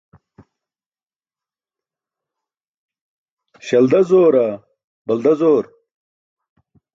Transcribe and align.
Śalda 3.67 4.01
zoora, 4.13 4.47
balda 5.05 5.35
zoor? 5.43 5.65